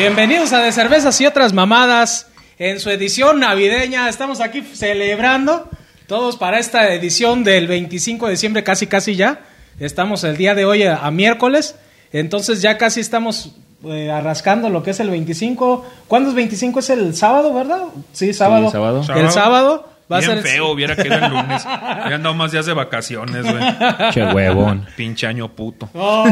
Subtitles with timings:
[0.00, 2.26] Bienvenidos a De Cervezas y otras mamadas.
[2.58, 5.68] En su edición navideña estamos aquí celebrando
[6.06, 9.40] todos para esta edición del 25 de diciembre, casi casi ya.
[9.78, 11.76] Estamos el día de hoy a, a miércoles,
[12.14, 15.84] entonces ya casi estamos eh, arrascando lo que es el 25.
[16.08, 16.78] ¿Cuándo es 25?
[16.78, 17.82] Es el sábado, ¿verdad?
[18.14, 18.68] Sí, sábado.
[18.68, 19.04] Sí, sábado.
[19.14, 21.62] El sábado va a Bien ser feo, hubiera que era el lunes.
[21.66, 24.12] Habían dado más días de vacaciones, güey.
[24.12, 24.86] Che huevón.
[24.96, 25.90] Pinche año puto.
[25.94, 26.24] Oh.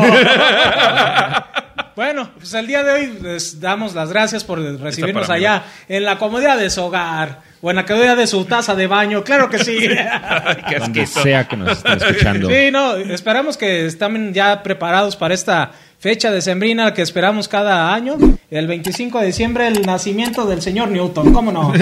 [1.98, 6.04] Bueno, pues el día de hoy les damos las gracias por recibirnos mí, allá en
[6.04, 7.84] la comodidad de su hogar o en la
[8.16, 9.24] de su taza de baño.
[9.24, 9.78] Claro que sí.
[10.68, 12.48] Qué Donde sea que nos estén escuchando.
[12.48, 17.92] Sí, no, esperamos que estén ya preparados para esta fecha de sembrina que esperamos cada
[17.92, 18.16] año.
[18.50, 21.72] El 25 de diciembre, el nacimiento del señor Newton, ¿cómo no?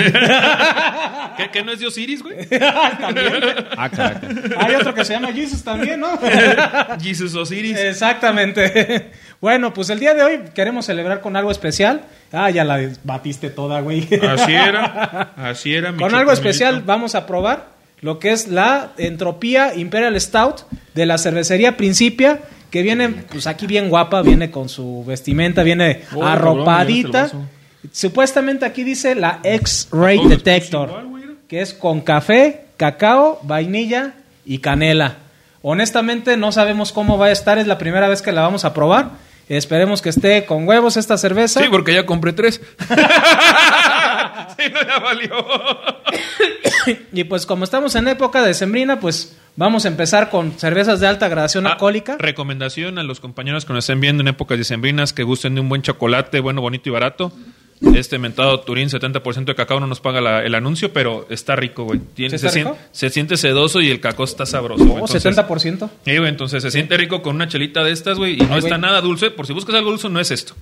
[1.36, 2.46] ¿Qué, qué no es de Osiris, güey?
[2.48, 3.32] También.
[3.76, 4.26] Ah, caraca.
[4.58, 6.18] Hay otro que se llama Jesus también, ¿no?
[7.00, 7.76] Jesus Osiris.
[7.78, 9.10] Exactamente.
[9.40, 12.02] Bueno, pues el día de hoy queremos celebrar con algo especial.
[12.36, 14.06] Ah, ya la batiste toda, güey.
[14.28, 15.32] Así era.
[15.36, 15.92] Así era.
[15.92, 17.68] mi Con algo especial vamos a probar
[18.00, 20.60] lo que es la Entropía Imperial Stout
[20.94, 26.02] de la cervecería Principia, que viene, pues aquí bien guapa, viene con su vestimenta, viene
[26.14, 27.26] Oh, arropadita.
[27.28, 27.48] cabrón,
[27.92, 31.34] Supuestamente aquí dice la X-Ray Detector, igual, güey, mira.
[31.48, 34.12] que es con café, cacao, vainilla
[34.44, 35.16] y canela.
[35.62, 38.74] Honestamente no sabemos cómo va a estar, es la primera vez que la vamos a
[38.74, 39.10] probar.
[39.48, 41.60] Esperemos que esté con huevos esta cerveza.
[41.60, 42.60] Sí, porque ya compré tres.
[44.56, 45.46] sí, no, ya valió.
[47.12, 51.06] Y pues como estamos en época de sembrina, pues vamos a empezar con cervezas de
[51.06, 52.16] alta gradación Ah, alcohólica.
[52.18, 55.68] recomendación a los compañeros que nos estén viendo en épocas decembrinas que gusten de un
[55.68, 57.32] buen chocolate, bueno, bonito y barato.
[57.94, 61.84] Este mentado Turín, 70% de cacao, no nos paga la- el anuncio, pero está rico,
[61.84, 62.00] güey.
[62.14, 62.78] Tiene- ¿Sí está se, rico?
[62.90, 64.84] se siente sedoso y el cacao está sabroso.
[64.84, 64.96] güey.
[65.02, 65.90] Oh, Entonces- 70%.
[66.04, 68.58] Sí, güey, entonces se siente rico con una chelita de estas, güey, y no Ay,
[68.60, 68.80] está güey.
[68.80, 69.30] nada dulce.
[69.30, 70.54] Por si buscas algo dulce, no es esto.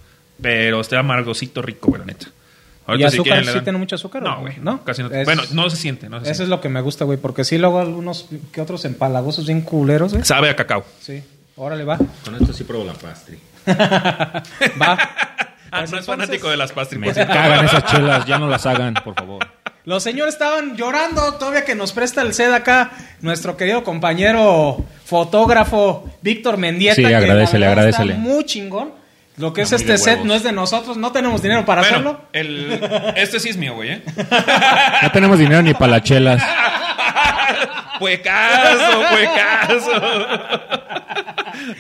[0.43, 2.27] Pero está amargosito rico, güey, la neta.
[2.27, 4.23] ¿Y Ahorita, si azúcar quieren, le sí dan- tiene mucho azúcar?
[4.23, 4.83] No, güey, ¿No?
[4.85, 5.09] casi no.
[5.11, 7.45] Es- Bueno, no se siente, no se Eso es lo que me gusta, güey, porque
[7.45, 10.25] sí luego algunos que otros empalagosos bien culeros, güey.
[10.25, 10.85] Sabe a cacao.
[11.01, 11.23] Sí.
[11.57, 11.97] Órale, va.
[12.25, 13.39] Con esto sí pruebo la pastry.
[14.83, 14.99] Va.
[15.75, 17.17] Ah, Pues no es entonces- fanático de las pastries.
[17.17, 19.47] Me cagan esas chelas, ya no las hagan, por favor.
[19.85, 22.91] Los señores estaban llorando todavía que nos presta el set acá
[23.21, 26.95] nuestro querido compañero fotógrafo Víctor Mendieta.
[26.95, 27.67] Sí, agradécele.
[27.91, 28.93] Está muy chingón.
[29.37, 32.21] Lo que es este set no es de nosotros, no tenemos dinero para Bueno, hacerlo.
[32.33, 32.81] el,
[33.17, 34.03] este sí es mío, güey, ¿eh?
[35.03, 36.41] No tenemos dinero ni para las chelas.
[37.99, 39.93] Puecaso, puecaso.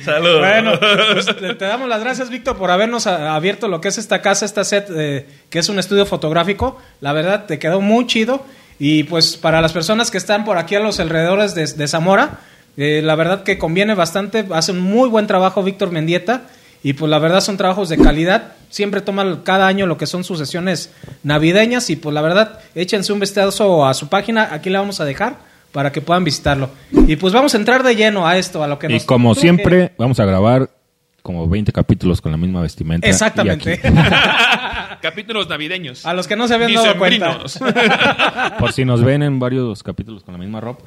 [0.03, 0.41] Saludos.
[0.41, 0.73] Bueno,
[1.13, 1.27] pues,
[1.59, 4.89] te damos las gracias, Víctor, por habernos abierto lo que es esta casa, esta set,
[4.95, 6.81] eh, que es un estudio fotográfico.
[7.01, 8.45] La verdad, te quedó muy chido.
[8.79, 12.41] Y pues para las personas que están por aquí a los alrededores de, de Zamora,
[12.77, 14.45] eh, la verdad que conviene bastante.
[14.53, 16.43] Hace un muy buen trabajo Víctor Mendieta.
[16.83, 18.53] Y pues la verdad son trabajos de calidad.
[18.69, 20.91] Siempre toman cada año lo que son sus sesiones
[21.23, 21.89] navideñas.
[21.89, 24.51] Y pues la verdad, échense un vistazo a su página.
[24.53, 26.71] Aquí la vamos a dejar para que puedan visitarlo.
[26.93, 29.33] Y pues vamos a entrar de lleno a esto, a lo que Y nos como
[29.33, 29.41] truje.
[29.41, 30.71] siempre, vamos a grabar
[31.21, 33.09] como 20 capítulos con la misma vestimenta.
[33.09, 33.81] Exactamente.
[33.83, 33.89] Y
[35.03, 36.07] Capítulos navideños.
[36.07, 37.41] A los que no se habían dado cuenta.
[38.61, 40.85] Por si nos ven en varios capítulos con la misma ropa.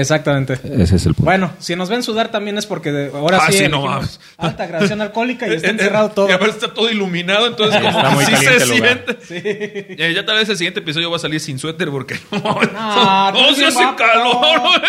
[0.00, 0.54] Exactamente.
[0.54, 1.24] Ese es el punto.
[1.24, 4.20] Bueno, si nos ven sudar también es porque de- ahora Ah, sí, sí, no mames.
[4.36, 6.28] alta gradación alcohólica y está encerrado todo.
[6.28, 9.04] Y aparte está todo iluminado, entonces como Está muy sí se el lugar.
[9.06, 9.96] siente.
[9.98, 13.32] Eh, ya tal vez el siguiente episodio va a salir sin suéter porque no, Ah,
[13.34, 13.96] no, se hace guapo.
[13.96, 14.80] calor.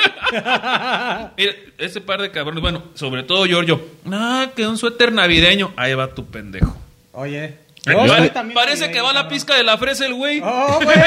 [1.37, 3.81] Mira, ese par de cabrones, bueno, sobre todo Giorgio.
[4.11, 5.73] Ah, que un suéter navideño.
[5.77, 6.75] Ahí va tu pendejo.
[7.13, 7.59] Oye.
[7.85, 8.13] Yo- yo
[8.53, 10.41] parece que va la pizca de la fresa el güey.
[10.43, 10.97] Oh, güey.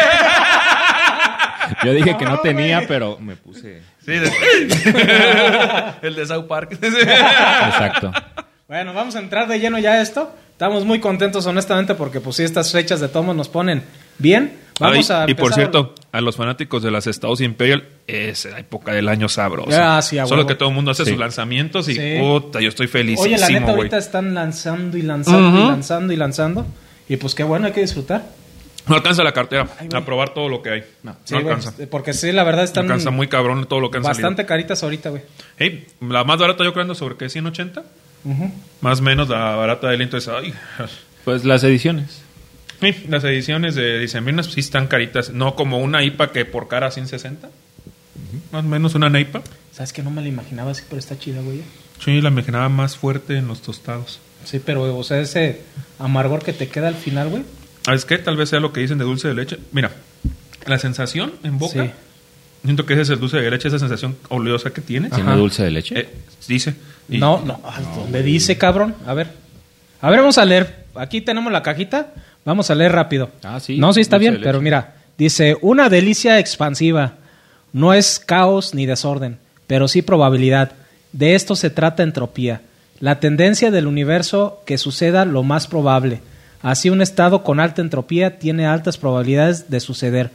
[1.84, 3.80] Yo dije que no tenía, pero me puse.
[4.04, 4.30] Sí, de-
[6.02, 6.72] el de South Park.
[6.82, 8.12] Exacto.
[8.68, 10.32] bueno, vamos a entrar de lleno ya a esto.
[10.52, 13.82] Estamos muy contentos, honestamente, porque pues sí, estas fechas de tomo nos ponen
[14.18, 14.58] bien.
[14.78, 18.58] Vamos Ay, a y por cierto, a los fanáticos de las Estados Imperial, es la
[18.60, 19.70] época del año sabroso.
[19.72, 20.48] Ah, sí, a Solo huevo.
[20.48, 21.10] que todo el mundo hace Sí.
[21.10, 22.16] sus lanzamientos y Sí.
[22.18, 26.16] puta, yo estoy felicísimo, Oye, la neta, ahorita están lanzando y lanzando y lanzando y
[26.16, 26.66] lanzando.
[27.10, 28.22] Y pues qué bueno, hay que disfrutar.
[28.88, 30.84] No alcanza la cartera Ay, a probar todo lo que hay.
[31.02, 31.86] No, Sí, no güey, alcanza.
[31.90, 34.82] porque sí, la verdad No están alcanza muy cabrón todo lo que han bastante caritas
[34.82, 35.22] ahorita, güey.
[35.58, 37.82] Hey, la más barata yo creo ando sobre que 180.
[38.24, 38.50] Ujú.
[38.80, 40.54] Más o menos la barata del entonces, ay.
[41.24, 42.22] Pues las ediciones.
[42.80, 45.30] Sí, las ediciones de dicembrinas sí están caritas.
[45.30, 47.48] No como una IPA que por cara 160.
[48.52, 49.42] Más o menos una IPA.
[49.72, 51.60] ¿Sabes que no me la imaginaba así, pero está chida, güey?
[52.02, 54.20] Sí, la imaginaba más fuerte en los tostados.
[54.44, 55.60] Sí, pero, o sea, ese
[55.98, 57.42] amargor que te queda al final, güey.
[57.84, 58.18] ¿Sabes qué?
[58.18, 59.58] Tal vez sea lo que dicen de dulce de leche.
[59.72, 59.90] Mira,
[60.66, 61.84] la sensación en boca.
[61.84, 61.90] Sí.
[62.64, 65.08] Siento que ese es el dulce de leche, esa sensación oleosa que tiene.
[65.08, 65.36] ¿Tiene Ajá.
[65.38, 65.98] dulce de leche?
[65.98, 66.08] Eh,
[66.46, 66.74] dice.
[67.08, 67.60] Y- No, no,
[67.96, 68.94] ¿dónde dice, cabrón?
[69.06, 69.28] A ver.
[70.02, 70.84] A ver, vamos a leer.
[70.94, 72.12] aquí tenemos la cajita.
[72.44, 73.30] Vamos a leer rápido.
[73.42, 74.94] Ah, sí, No, sí está dulce bien, pero mira.
[75.16, 77.14] Dice, una delicia expansiva.
[77.72, 80.72] No es caos ni desorden, pero sí probabilidad.
[81.12, 82.62] De esto se trata entropía.
[82.98, 86.20] La tendencia del universo que suceda lo más probable.
[86.62, 90.30] Así un estado con alta entropía tiene altas probabilidades de suceder.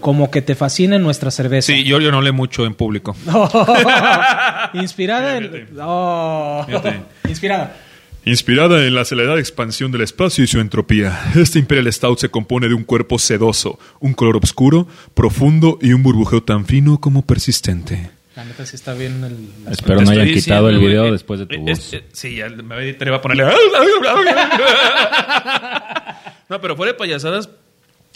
[0.00, 1.72] Como que te fascine nuestra cerveza.
[1.72, 3.16] Sí, yo, yo no leo mucho en público.
[4.74, 5.68] Inspirada en...
[5.80, 6.66] Oh.
[7.28, 7.76] Inspirada.
[8.26, 12.68] Inspirada en la acelerada expansión del espacio y su entropía, este Imperial Stout se compone
[12.68, 18.10] de un cuerpo sedoso, un color oscuro, profundo y un burbujeo tan fino como persistente.
[18.36, 19.72] La neta sí está bien el...
[19.72, 21.92] Espero no hayan quitado el video güey, después de tu eh, voz.
[21.92, 23.44] eh, sí, ya me va a editar y va a ponerle.
[26.48, 27.48] no, pero fuera de payasadas,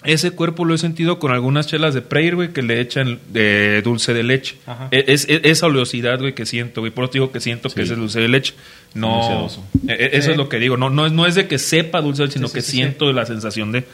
[0.04, 3.80] ese cuerpo lo he sentido con algunas chelas de Prayer, güey, que le echan de
[3.82, 4.56] dulce de leche.
[4.66, 4.88] Ajá.
[4.90, 6.92] E- Es, es- esa oleosidad, güey, que siento, güey.
[6.92, 8.54] Por eso te digo que siento que es el dulce de leche.
[8.94, 9.46] No,
[9.88, 10.30] eh, eh, eso Sí.
[10.32, 10.76] es lo que digo.
[10.76, 12.62] No, no, es, no es de que sepa dulce de leche, sino Sí, sí, que
[12.62, 13.84] sí, siento la sensación de.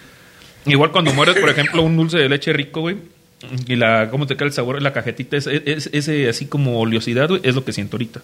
[0.67, 2.97] Igual cuando mueres, por ejemplo, un dulce de leche rico, güey.
[3.67, 4.81] Y la, ¿cómo te queda el sabor?
[4.83, 8.21] La cajetita, ese, ese, ese así como oleosidad, güey, es lo que siento ahorita.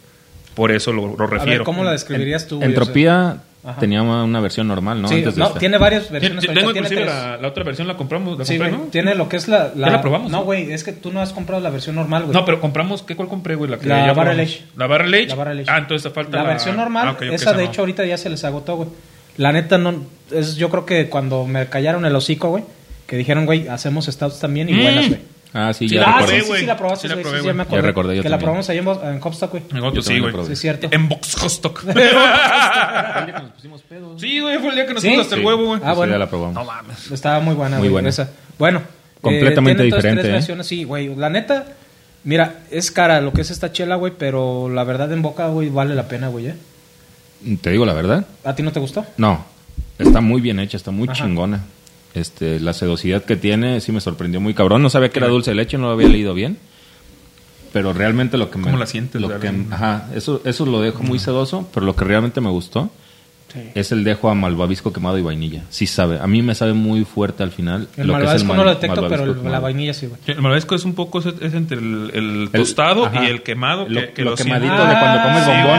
[0.55, 1.51] Por eso lo, lo A refiero.
[1.59, 2.57] ver, ¿cómo la describirías tú?
[2.57, 2.69] güey?
[2.69, 3.79] O sea, Entropía Ajá.
[3.81, 5.09] tenía una versión normal, ¿no?
[5.09, 5.59] sí, Antes de no, esta.
[5.59, 6.45] tiene varias versiones.
[6.47, 8.91] tengo tiene inclusive la, la otra versión, la compramos, la Sí, compré, güey, ¿no?
[8.91, 9.73] tiene lo que es la...
[9.75, 12.35] Ya la probamos, No, güey, es que tú no has comprado la versión normal, güey.
[12.35, 13.71] No, pero compramos, ¿qué cuál compré, güey?
[13.71, 14.49] La, que La Barrel.
[14.77, 15.27] La Barrel Age.
[15.29, 15.71] La Barrel Age.
[15.71, 17.69] Ah, entonces falta la, la, versión normal, Ah, esa de no.
[17.71, 18.89] hecho ahorita ya se les agotó, güey.
[19.37, 19.95] La neta, no,
[20.31, 22.65] es, yo creo que cuando me callaron el hocico, güey,
[23.07, 24.83] que dijeron, güey, hacemos stouts también y Mm.
[24.83, 25.21] buenas, güey.
[25.55, 26.41] Ah, sí, Sí, ya la ah, recordé.
[26.41, 27.47] sí, sí, sí, la probaste, Sí la probé, sí, güey.
[27.47, 27.81] ya me acordé.
[27.83, 28.65] Ya recordé yo Que la también.
[28.65, 29.63] probamos ahí en, en Hopstock, güey.
[29.71, 30.33] En Yo sí, güey.
[30.35, 30.45] la.
[30.45, 30.89] Sí, es cierto.
[30.91, 31.81] En Boxstock.
[34.19, 35.09] sí, güey, fue el día que nos ¿Sí?
[35.09, 35.47] fuimos hasta el Sí.
[35.47, 35.81] huevo, güey.
[35.85, 36.13] Ah, bueno.
[36.13, 36.55] ya la probamos.
[36.55, 37.11] No mames.
[37.11, 38.09] Estaba muy buena, Muy güey, buena.
[38.09, 38.31] esa.
[38.59, 38.83] Bueno.
[39.21, 40.37] Completamente tiene entonces diferente, tres ¿eh?
[40.37, 41.15] versiones, Sí, güey.
[41.17, 41.67] La neta,
[42.25, 45.69] mira, es cara lo que es esta chela, güey, pero la verdad en boca, güey,
[45.71, 46.55] vale la pena, güey, ¿eh?
[47.61, 48.27] Te digo la verdad.
[48.45, 49.05] ¿A ti no te gustó?
[49.17, 49.45] No,
[49.99, 51.25] está muy bien hecha, está muy Ajá.
[51.25, 51.65] chingona.
[52.17, 54.83] Este, la sedosidad que tiene sí me sorprendió muy cabrón.
[54.83, 56.59] No sabía que era dulce de leche, no lo había leído bien.
[57.73, 58.65] Pero realmente lo que me...
[58.65, 62.05] ¿Cómo la sientes, Lo que, ajá, eso, eso lo dejo muy sedoso, pero lo que
[62.05, 62.91] realmente me gustó
[63.53, 63.61] Sí.
[63.77, 65.63] es el dejo a malvavisco quemado y vainilla.
[65.71, 67.87] Sí sabe, a mí me sabe muy fuerte al final.
[67.97, 70.21] El lo que es malvasco no lo detecto, pero malvavisco el- la vainilla sí, güey.
[70.27, 73.87] El malvasco es un poco es, es entre el, el tostado y el quemado.
[73.89, 74.87] Lo- que, que lo lo quemadito siento.
[74.93, 75.63] de cuando comes sí, güey.
[75.63, 75.76] bombones.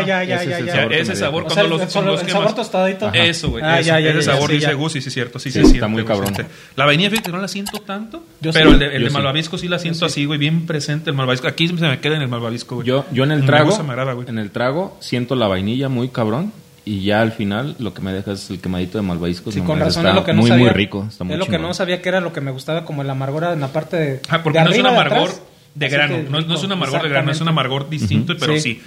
[0.00, 0.72] Ah, ya, ya, Ese ya, es ya.
[0.74, 1.52] sabor que ese sabor deja.
[1.52, 2.42] O sea, cuando los, el- los el quemas.
[2.42, 3.06] sabor tostadito.
[3.08, 3.16] Ajá.
[3.18, 3.64] Eso, güey.
[3.64, 4.74] Ah, ese, ya, ya, ese sabor sí, dice.
[4.74, 5.38] Gus, sí, sí, es cierto.
[5.38, 6.32] Sí, Sí, se está muy cabrón.
[6.76, 8.24] La vainilla, fíjate, no la siento tanto.
[8.40, 8.74] Yo pero sí.
[8.74, 11.48] el, de, el de malvavisco sí la siento así, güey, bien presente el malvavisco.
[11.48, 12.86] Aquí se me queda en el malvavisco, güey.
[12.86, 13.78] Yo, yo en el trago,
[14.26, 16.52] en el trago siento la vainilla muy cabrón
[16.84, 19.52] y ya al final lo que me deja es el quemadito de malvaviscos.
[19.54, 20.64] Sí, con razón está es lo que no muy sabía.
[20.64, 21.68] muy rico, está muy es lo que chingón.
[21.68, 24.20] no sabía que era lo que me gustaba, como el amargor en la parte de.
[24.28, 25.42] Ah, porque de no es un arriba, de amargor atrás.
[25.74, 26.16] de Así grano.
[26.16, 28.60] que No, no es un amargor de grano, es un amargor distinto, pero Sí.
[28.60, 28.82] sí.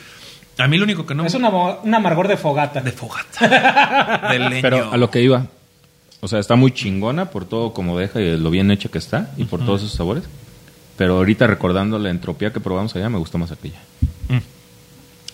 [0.58, 2.82] A mí lo único que no Es un amargor de fogata.
[2.82, 4.28] de fogata.
[4.32, 4.62] de leño.
[4.62, 5.48] Pero a lo que iba,
[6.22, 9.32] o sea, está muy chingona por todo como deja y lo bien hecha que está
[9.38, 10.24] y por todos sus sabores.
[10.98, 13.80] Pero ahorita recordando la entropía que probamos allá, me gusta más aquella.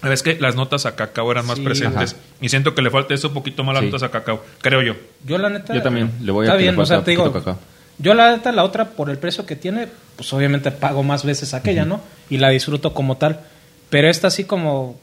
[0.09, 2.13] Es que las notas a cacao eran más Sí, presentes.
[2.13, 2.21] ajá.
[2.39, 3.87] Y siento que le falta eso un poquito más las Sí.
[3.87, 4.93] notas a cacao, creo yo.
[5.25, 5.73] Yo la neta.
[5.75, 7.29] Yo también, le voy a Está le bien, o sea, te digo.
[7.33, 7.59] cacao.
[7.97, 11.53] Yo la neta, la otra, por el precio que tiene, pues obviamente pago más veces
[11.53, 11.99] aquella, ¿no?
[12.29, 13.41] Y la disfruto como tal.
[13.89, 14.97] Pero esta así como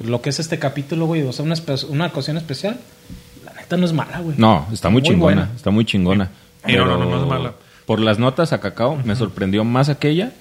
[0.00, 1.54] lo que es este capítulo, güey, o sea, una,
[1.88, 2.78] una ocasión especial,
[3.44, 4.36] la neta no es mala, güey.
[4.38, 5.52] No, está muy, Muy chingona, buena.
[5.56, 6.30] está muy chingona.
[6.66, 7.54] Sí, no, no, no, Pero no es mala.
[7.86, 10.32] Por las notas a cacao me sorprendió más aquella,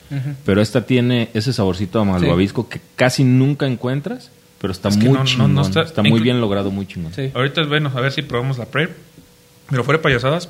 [0.46, 4.30] pero esta tiene ese saborcito a malvavisco que casi nunca encuentras,
[4.62, 5.56] pero está Es que muy no- chingón.
[5.56, 7.12] no está está- muy bien logrado, muy chingón.
[7.14, 7.32] Sí.
[7.34, 8.96] Ahorita es bueno, a ver si probamos la Prep.
[9.70, 10.50] Pero fuera de payasadas,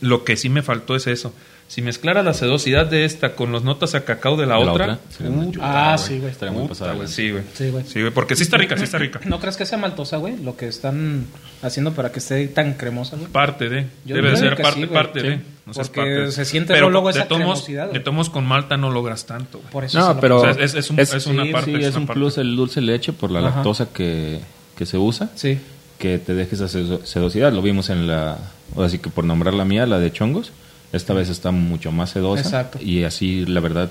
[0.00, 1.34] lo que sí me faltó es eso.
[1.72, 4.72] Si mezclara la sedosidad de esta con las notas a cacao de la De la
[4.72, 4.84] otra.
[4.84, 5.62] otra.
[5.62, 6.30] Ah, sí, güey.
[6.30, 7.08] Estaría muy pasada, güey.
[7.08, 7.44] Sí, güey.
[7.54, 7.82] Sí, güey.
[7.86, 9.20] Sí, güey, porque sí está rica, sí está rica.
[9.24, 10.36] ¿No crees que sea maltosa, güey?
[10.36, 11.24] Lo que están
[11.62, 13.28] haciendo para que esté tan cremosa, güey.
[13.28, 13.86] Parte de.
[14.04, 14.92] Yo debe de ser parte, sí, güey.
[14.92, 15.26] parte Sí.
[15.28, 15.36] de.
[15.64, 17.98] No Porque parte se siente Pero luego esa tomos, cremosidad, güey.
[17.98, 19.70] De tomos con malta no logras tanto, güey.
[19.70, 21.96] Por eso No, pero O sea, es- es un- es una parte, sí, es es
[21.96, 22.20] un parte.
[22.20, 23.48] plus el dulce leche por la Ajá.
[23.56, 24.40] lactosa que,
[24.76, 25.58] que se usa, Sí.
[25.98, 27.50] que te deje esa sedo- sedosidad.
[27.50, 28.36] Lo vimos en la,
[28.74, 30.52] o así que por nombrar la mía, la de chongos,
[30.92, 32.78] esta vez está mucho más sedosa Exacto.
[32.80, 33.90] y así la verdad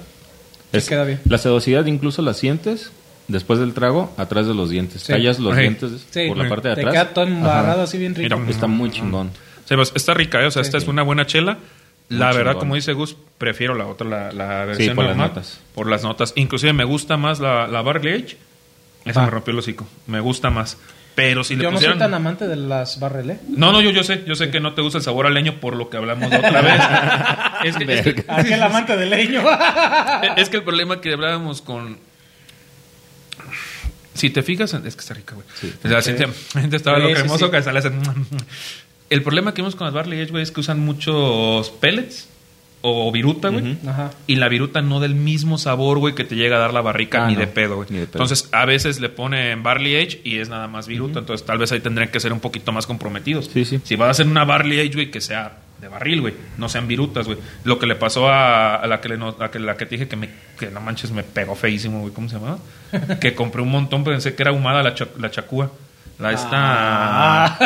[0.74, 1.20] Sí, queda bien.
[1.26, 2.92] La sedosidad incluso la sientes
[3.28, 5.02] después del trago atrás de los dientes.
[5.02, 5.12] Sí.
[5.12, 5.62] Tallas los Sí.
[5.62, 6.28] dientes Sí.
[6.30, 6.94] por la parte de Te atrás.
[6.94, 7.84] queda todo embarrado Ajá.
[7.84, 8.38] así bien rico.
[8.38, 9.32] Mira, Está muy chingón.
[9.66, 10.46] Sí, pues, está rica, ¿eh?
[10.48, 10.86] o sea, Sí, esta sí.
[10.86, 11.58] es una buena chela.
[12.10, 12.60] La verdad, chingón.
[12.60, 15.60] como dice Gus, prefiero la otra, la, la versión por las notas.
[15.76, 16.34] Por las notas.
[16.36, 18.38] Inclusive me gusta más la, la Barley Age.
[19.06, 19.26] Esa Ah.
[19.26, 19.88] me rompió el hocico.
[20.08, 20.78] Me gusta más.
[21.14, 23.40] Pero si le Yo no soy tan amante de las barrel, ¿eh?
[23.50, 25.60] No, no, yo, yo sé, yo sé que no te gusta el sabor al leño
[25.60, 26.82] por lo que hablamos la otra vez.
[27.66, 29.44] es, que, es, que, Aquel amante del leño.
[30.38, 31.98] es que el problema que hablábamos con
[34.14, 35.46] Si te fijas, en- es que está rica, güey.
[35.84, 36.28] O sea, si te-
[36.60, 37.52] gente estaba Sí, lo sí, cremoso sí.
[37.52, 37.82] que sale.
[39.10, 42.30] El problema que vemos con las Barley Age, güey, es que usan muchos pellets
[42.82, 43.78] o viruta, güey.
[43.88, 44.12] Ajá.
[44.28, 47.26] Y la viruta no del mismo sabor, güey, que te llega a dar la barrica
[47.26, 47.40] Ah, ni no.
[47.42, 47.88] de pedo, güey.
[47.92, 48.24] Ni de pedo.
[48.24, 51.20] Entonces, a veces le ponen Barley Age y es nada más viruta.
[51.20, 53.50] Entonces, tal vez ahí tendrían que ser un poquito más comprometidos.
[53.54, 53.80] Sí, sí.
[53.84, 56.34] Si vas a hacer una Barley Age, güey, que sea de barril, güey.
[56.58, 57.40] No sean virutas, güey.
[57.64, 59.96] Lo que le pasó a, a la que le no- a que, la que te
[59.96, 62.14] dije que me que no manches me pegó feísimo, güey.
[62.14, 62.60] ¿Cómo se llamaba?
[63.20, 65.72] que compré un montón, pensé que era ahumada la, cha- la chacúa.
[66.20, 66.50] La esta.
[66.54, 67.58] Ah.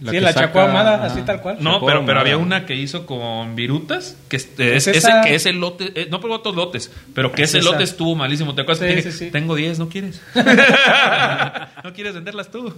[0.00, 1.06] La sí, que la saca- chacua ahumada, ajá.
[1.06, 1.58] así tal cual.
[1.60, 5.34] No, pero, pero había una que hizo con virutas, que es, Es ese, esa- que
[5.34, 7.70] ese lote, eh, no probó otros lotes, pero que Es ese esa.
[7.72, 8.54] lote estuvo malísimo.
[8.54, 8.88] ¿Te acuerdas?
[8.88, 9.30] Sí, que dije.
[9.30, 10.22] Tengo 10, ¿no quieres?
[11.84, 12.72] ¿No quieres venderlas tú?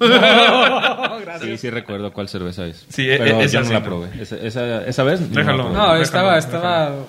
[1.41, 2.85] Sí, sí recuerdo cuál cerveza es.
[2.89, 3.85] Sí, pero e- esa yo no sí, la no.
[3.85, 4.09] probé.
[4.21, 5.31] Esa, esa, esa vez.
[5.33, 5.65] Déjalo.
[5.65, 7.07] No, Déjalo, estaba, déjalo.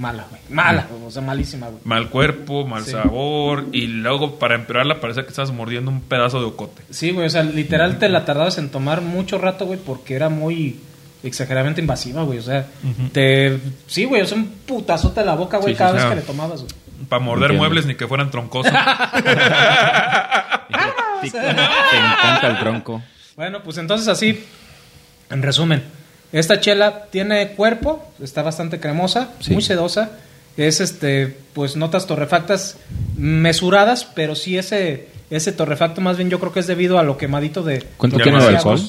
[0.00, 0.40] Mala, güey.
[0.48, 1.80] Mala, o sea, malísima, güey.
[1.84, 2.92] mal cuerpo, mal Sí.
[2.92, 6.82] sabor, y luego para empeorarla parece que estabas mordiendo un pedazo de ocote.
[6.90, 10.28] Sí, güey, o sea, literal te la tardabas en tomar mucho rato, güey, porque era
[10.30, 10.80] muy
[11.22, 12.38] exageradamente invasiva, güey.
[12.38, 12.66] O sea,
[13.12, 13.58] te.
[13.86, 15.96] Sí, güey, o sea, un putazote a la boca, güey, Sí, cada sí.
[15.98, 16.72] vez que le tomabas, güey.
[17.08, 17.62] Para morder Entiendo.
[17.64, 18.72] muebles ni que fueran troncosos.
[21.20, 23.02] Te encanta el tronco.
[23.36, 24.44] Bueno, pues entonces así,
[25.30, 25.82] en resumen,
[26.32, 29.52] esta chela tiene cuerpo, está bastante cremosa, Sí.
[29.52, 30.12] muy sedosa,
[30.56, 32.76] es este, pues notas torrefactas
[33.16, 37.16] mesuradas, pero sí ese, ese torrefacto más bien yo creo que es debido a lo
[37.16, 37.84] quemadito de...
[37.96, 38.80] ¿Cuánto tiene de alcohol?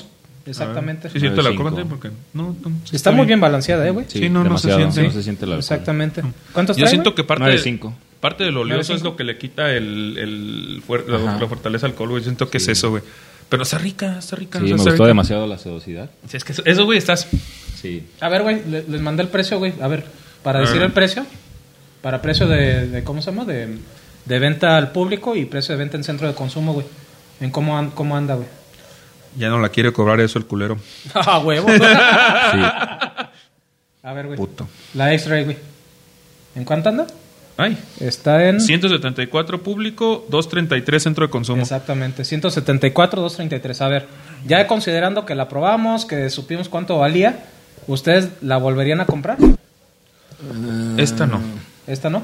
[0.46, 1.10] Exactamente.
[1.12, 1.76] Sí, siento el alcohol, 9.5.
[1.82, 1.86] ¿sí?
[1.88, 2.56] porque no,
[2.92, 3.28] Está muy bien.
[3.28, 4.06] bien balanceada, eh, güey.
[4.10, 5.04] Sí, no, no se siente.
[5.04, 5.60] No se siente el alcohol.
[5.60, 6.24] Exactamente.
[6.52, 7.94] ¿Cuántos Yo trae, siento que parte, Nueve de- cinco.
[8.20, 11.40] parte de lo oleoso es lo que le quita el, el fuer- la, Ajá.
[11.40, 12.24] la fortaleza al alcohol, güey.
[12.24, 13.04] Siento que es eso, güey.
[13.52, 14.58] Pero está rica, está rica.
[14.60, 15.08] Sí, o sea, me gustó rica.
[15.08, 16.10] demasiado la sedosidad.
[16.28, 17.28] Sí, es que eso- güey, estás...
[17.80, 18.08] Sí.
[18.22, 19.74] A ver, güey, le- les mandé el precio, güey.
[19.82, 20.06] A ver,
[20.42, 21.26] para decir el precio,
[22.02, 23.44] para precio de, de- ¿cómo se llama?
[23.46, 23.78] De,
[24.26, 26.86] de venta al público y precio de venta en centro de consumo, güey.
[27.42, 28.48] En cómo, an- cómo anda, güey.
[29.38, 30.78] Ya no la quiere cobrar eso el culero.
[31.14, 31.68] Ah, huevo.
[31.70, 32.60] Sí.
[34.04, 34.38] A ver, güey.
[34.38, 34.68] Puto.
[34.94, 35.58] La X-Ray, güey.
[36.56, 37.06] ¿En cuánto anda?
[37.58, 38.60] Ay, Está en...
[38.60, 41.62] 174 público, 233 centro de consumo.
[41.62, 43.82] Exactamente, 174, 233.
[43.82, 44.08] A ver,
[44.48, 47.46] ya considerando que la probamos, que supimos cuánto valía,
[47.88, 49.38] ¿ustedes la volverían a comprar?
[50.98, 51.40] Esta no.
[51.88, 52.24] ¿Esta no?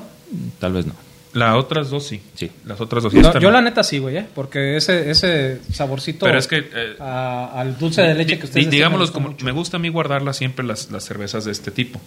[0.59, 0.93] Tal vez no.
[1.33, 2.21] Las otras dos sí.
[2.33, 2.49] Sí.
[2.65, 3.19] Las otras dos sí.
[3.19, 3.51] No, yo no.
[3.51, 4.25] la neta sí, güey, ¿eh?
[4.33, 6.57] porque ese, ese saborcito Pero es que...
[6.73, 9.45] eh, a- al dulce de leche que ustedes digámoslo me gusta como mucho.
[9.45, 11.99] me gusta a mí guardarlas siempre las, las cervezas de este tipo.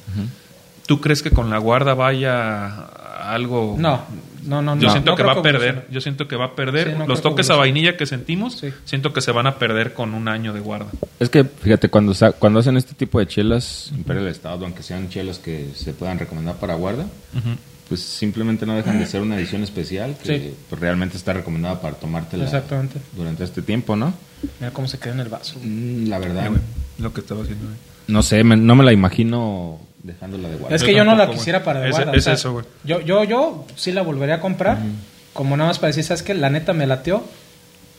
[0.86, 2.99] ¿Tú crees que con la guarda vaya a
[3.32, 3.76] algo?
[3.78, 4.02] No,
[4.44, 5.86] no, no, Yo no, siento no que va a perder.
[5.90, 6.86] Yo siento que va a perder.
[6.86, 8.68] Sí, no creo Los que toques a vainilla que sentimos, Sí.
[8.84, 10.88] siento que se van a perder con un año de guarda.
[11.18, 15.08] Es que, fíjate, cuando, sa- cuando hacen este tipo de chelas, Imperial Estado, aunque sean
[15.08, 17.06] chelas que se puedan recomendar para guarda,
[17.88, 20.54] pues simplemente no dejan de ser una edición especial que Sí.
[20.68, 23.00] pues, realmente está recomendada para tomártela Exactamente.
[23.16, 24.14] durante este tiempo, ¿no?
[24.60, 25.58] Mira cómo se queda en el vaso.
[25.62, 26.50] Mm, La verdad,
[26.98, 27.64] Lo que estaba haciendo.
[27.66, 27.76] güey.
[28.06, 30.76] no sé, me- no me la imagino dejándola de guarda.
[30.76, 32.12] Es Yo que yo no la quisiera para de Es- guarda.
[32.14, 32.64] es eso, güey.
[32.84, 34.78] Yo, yo, yo sí la volvería a comprar.
[35.32, 36.34] Como nada más para decir, ¿sabes qué?
[36.34, 37.24] La neta me lateó.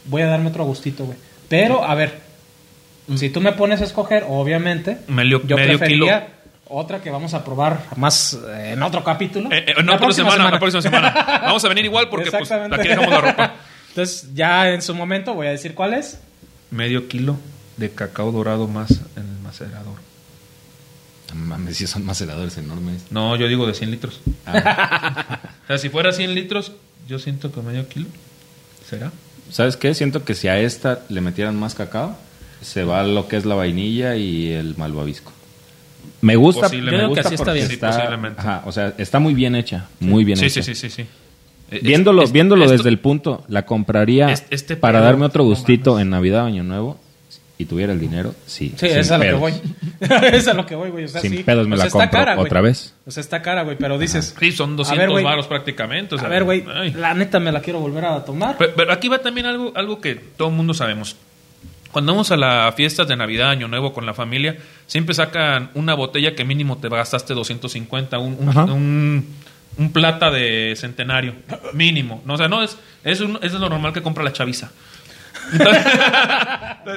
[0.06, 1.18] Voy a darme otro gustito, güey.
[1.48, 2.20] Pero, a ver.
[3.16, 4.98] Si tú me pones a escoger, obviamente.
[5.08, 6.28] Medio- yo medio preferiría
[6.74, 9.52] otra que vamos a probar más eh, en otro capítulo.
[9.52, 11.12] Eh, eh, en La próxima semana, la próxima semana.
[11.44, 12.76] Vamos a venir igual porque pues, Exactamente.
[12.78, 13.54] aquí dejamos la ropa.
[13.90, 16.20] Entonces, ya en su momento voy a decir cuál es.
[16.70, 17.36] Medio kilo
[17.76, 19.96] de cacao dorado más en el macerador.
[21.34, 23.04] No Mames, sí son maceradores enormes.
[23.12, 24.20] No, yo digo de 100 litros.
[24.46, 26.74] Ah, O sea, si fuera 100 litros,
[27.08, 28.08] yo siento que medio kilo.
[28.90, 29.12] ¿Será?
[29.50, 29.94] ¿Sabes qué?
[29.94, 32.18] Siento que si a esta le metieran más cacao,
[32.62, 35.32] se va lo que es la vainilla y el malvavisco.
[36.22, 37.02] Me gusta, Posiblemente.
[37.04, 37.68] me gusta que así está bien.
[37.68, 38.40] Sí, posiblemente.
[38.42, 40.62] ajá, o sea, está muy bien hecha, muy bien sí, hecha.
[40.62, 41.08] sí, sí, sí, sí.
[41.72, 45.44] Eh, Viéndolo, es- viéndolo esto- desde el punto, la compraría Es- este para darme otro
[45.44, 47.00] gustito en Navidad o Año Nuevo
[47.58, 48.74] y tuviera el dinero, sí.
[48.78, 49.54] Sí, es a lo que voy.
[50.34, 51.06] es a lo que voy, güey.
[51.06, 51.44] O sea, Sin sí.
[51.44, 52.46] pedos me O la sea, está compro cara, güey.
[52.48, 52.94] otra vez.
[53.06, 53.78] O sea, está cara, güey.
[53.78, 55.24] Pero dices, Sí, son A 200 ver, güey.
[55.24, 56.16] varos prácticamente.
[56.16, 56.92] o sea, a ver, güey, ay.
[56.94, 58.56] la neta me la quiero volver a tomar.
[58.58, 61.16] Pero, pero aquí va también algo, algo que todo el mundo sabemos.
[61.92, 65.94] Cuando vamos a las fiestas de Navidad, Año Nuevo con la familia, siempre sacan una
[65.94, 69.28] botella que mínimo te gastaste 250, un, un, un-
[69.78, 71.34] un plata de centenario,
[71.74, 72.22] mínimo.
[72.26, 74.72] No, o sea, no es, es, un- es lo normal que compra la chaviza.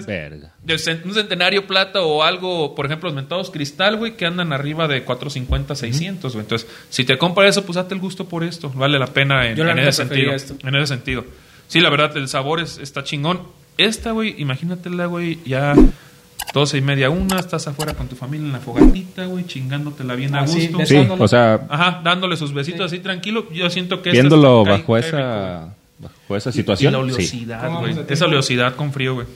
[0.06, 0.52] Verga.
[0.62, 4.52] De cen- un centenario plata o algo, por ejemplo, los mentados cristal, güey, que andan
[4.52, 6.42] arriba de 450, 600, güey.
[6.44, 8.70] Entonces, si te compras eso, pues date el gusto por esto.
[8.74, 10.32] Vale la pena en, Yo la en neta ese sentido.
[10.32, 10.54] esto.
[10.66, 11.24] En ese sentido.
[11.68, 13.40] Sí, la verdad, el sabor es, está chingón.
[13.78, 15.74] Esta, güey, imagínatela, güey, ya
[16.52, 20.34] 12 y media, una, estás afuera con tu familia en la fogatita, güey, chingándotela bien
[20.34, 20.86] a Ah, sí, gusto.
[20.86, 23.48] Sí, o sea, Ajá, dándole sus besitos así tranquilo.
[23.52, 25.74] Yo siento que viéndolo cae- bajo cae esa rico.
[26.04, 26.92] Bajo esa Y situación.
[26.92, 27.02] la sí.
[27.04, 27.92] oleosidad, ¿Cómo güey.
[27.92, 29.26] vamos de Esa oleosidad con frío, güey.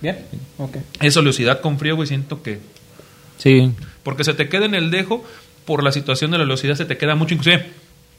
[0.00, 0.18] ¿Bien?
[0.58, 0.76] Ok.
[1.00, 2.58] Esa oleosidad con frío, güey, siento que...
[3.36, 3.70] Sí.
[4.02, 5.24] Porque se te queda en el dejo
[5.64, 7.34] por la situación de la velocidad, se te queda mucho.
[7.34, 7.66] Inclusive,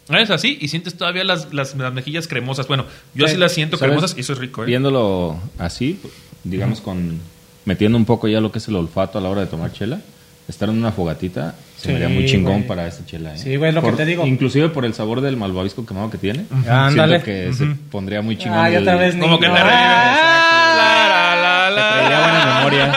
[0.09, 2.67] es así y sientes todavía las, las, las mejillas cremosas.
[2.67, 3.31] Bueno, yo Sí.
[3.33, 3.91] así las siento ¿Sabes?
[3.93, 4.67] cremosas y eso es rico, ¿eh?
[4.67, 5.99] Viéndolo así,
[6.43, 7.19] digamos con
[7.65, 10.01] metiendo un poco ya lo que es el olfato a la hora de tomar chela,
[10.47, 12.67] estar en una fogatita se Sí, me haría muy chingón güey.
[12.67, 13.33] para esta chela.
[13.33, 13.37] ¿eh?
[13.37, 14.25] Sí, güey, lo que Por- te digo.
[14.27, 16.43] Inclusive por el sabor del malvavisco quemado que tiene.
[16.67, 17.21] Ándale.
[17.21, 18.57] Siento que se pondría muy chingón.
[18.59, 19.15] Ah, ya otra vez.
[19.15, 19.53] Como que no.
[19.53, 19.75] te revive.
[19.81, 22.93] Ah, La, la, la, Te traería buena memoria.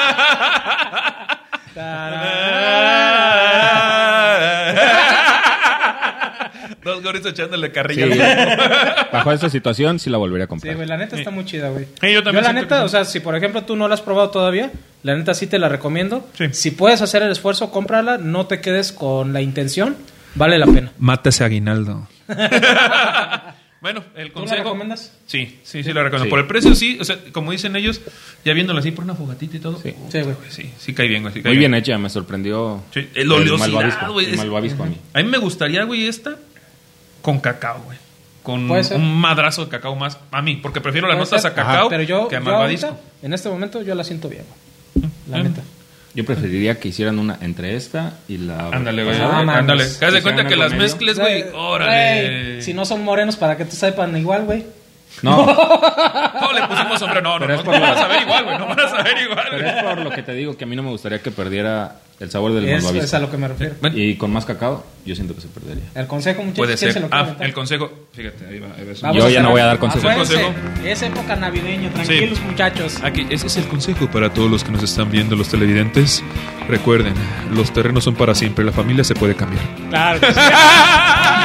[7.02, 7.72] Dos echándole Sí.
[7.72, 8.04] carrilla.
[8.04, 9.10] al.
[9.12, 10.76] Bajo esa situación sí la volvería a Sí, comprar.
[10.76, 11.86] güey, la neta está muy chida, güey.
[12.00, 12.92] Sí, yo también la siento neta, que o sí.
[12.92, 14.70] sea, si por ejemplo tú no la has probado todavía,
[15.02, 16.28] la neta sí te la recomiendo.
[16.38, 16.46] Sí.
[16.52, 19.96] Si puedes hacer el esfuerzo, cómprala, no te quedes con la intención,
[20.34, 20.92] vale la pena.
[20.98, 22.08] Mátese aguinaldo.
[23.80, 24.62] bueno, el ¿Tú la consejo.
[24.62, 25.12] recomiendas?
[25.26, 26.24] Sí, sí, sí, la recomiendo.
[26.26, 26.30] Sí.
[26.30, 26.98] Por el precio, sí.
[27.00, 28.00] O sea, como dicen ellos,
[28.44, 29.78] ya viéndolo así por una fogatita y todo.
[29.80, 29.92] Sí.
[30.08, 30.36] Sí, güey.
[30.50, 31.34] Sí, sí cae bien, güey.
[31.34, 32.82] sí cae Muy bien hecha, me sorprendió.
[32.94, 34.96] Sí, el oleosidad, güey, el malvavisco a mí.
[35.14, 36.36] A mí me gustaría, güey, esta
[37.22, 37.96] con cacao, güey.
[38.42, 38.96] Con Puede ser.
[38.98, 40.18] un madrazo de cacao más.
[40.32, 41.52] A mí, porque prefiero las notas ser.
[41.52, 42.98] a cacao Pero yo, que a malvadisco.
[43.22, 44.44] en este momento, yo la siento bien,
[44.94, 45.10] güey.
[45.30, 45.62] La neta.
[46.14, 48.68] Yo preferiría que hicieran una entre esta y la.
[48.68, 49.16] Ándale, güey.
[49.18, 49.84] Ah, ándale.
[49.84, 50.82] Haz de cuenta que las medio.
[50.82, 51.44] mezcles, güey.
[51.54, 52.60] Órale.
[52.62, 54.64] Si no son morenos, para que te sepan igual, güey.
[55.22, 57.20] No, No, le pusimos sombrero.
[57.22, 57.62] No, no, no.
[57.62, 58.58] No van a saber igual, güey.
[58.58, 60.74] No van a saber igual, pero es por lo que te digo que a mí
[60.76, 63.74] no me gustaría que perdiera el sabor del Eso es a lo que me refiero.
[63.80, 65.82] Bueno, Y con más cacao, yo siento que se perdería.
[65.94, 66.92] El consejo, muchachos, puede ¿quién ser.
[66.92, 67.90] se lo Ah, el consejo.
[68.12, 68.68] Fíjate, ahí va.
[68.76, 70.14] Ahí va Yo ya no voy a dar consejos.
[70.14, 70.52] Consejo.
[70.84, 72.98] Es época navideña, tranquilos, muchachos.
[73.02, 76.22] Aquí, ese es el consejo para todos los que nos están viendo, los televidentes.
[76.68, 77.14] Recuerden,
[77.52, 79.64] los terrenos son para siempre, la familia se puede cambiar.
[79.90, 80.20] Claro.
[80.20, 80.40] que sí.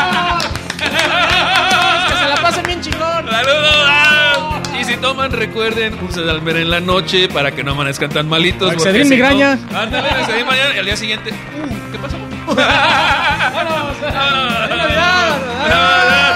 [4.98, 8.74] si toman, recuerden un sedalmer en la noche para que no amanezcan tan malitos.
[8.74, 9.56] Excedrin si migraña.
[9.72, 11.32] no- Ándale, Excedrin mañana y al día siguiente.
[11.32, 12.18] Uh, ¿Qué pasó?
[12.48, 13.98] Vámonos.
[13.98, 16.34] ¡Feliz Navidad!